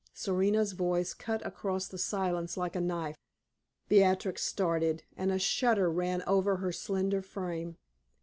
[0.15, 3.19] Serena's voice cut across the silence like a knife.
[3.87, 7.77] Beatrix started, and a shudder ran over her slender frame.